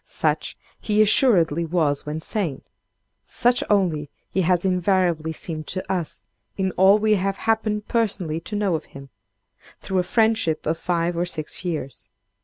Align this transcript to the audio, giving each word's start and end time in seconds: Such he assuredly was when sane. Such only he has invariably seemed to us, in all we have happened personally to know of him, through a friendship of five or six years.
Such 0.03 0.57
he 0.79 0.99
assuredly 0.99 1.63
was 1.63 2.07
when 2.07 2.21
sane. 2.21 2.63
Such 3.23 3.63
only 3.69 4.09
he 4.31 4.41
has 4.41 4.65
invariably 4.65 5.31
seemed 5.31 5.67
to 5.67 5.93
us, 5.93 6.25
in 6.57 6.71
all 6.71 6.97
we 6.97 7.13
have 7.13 7.37
happened 7.37 7.87
personally 7.87 8.39
to 8.39 8.55
know 8.55 8.73
of 8.73 8.85
him, 8.97 9.09
through 9.79 9.99
a 9.99 10.03
friendship 10.03 10.65
of 10.65 10.79
five 10.79 11.15
or 11.15 11.27
six 11.27 11.63
years. 11.63 12.09